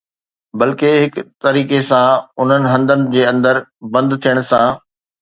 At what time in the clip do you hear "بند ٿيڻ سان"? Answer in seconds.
3.95-4.67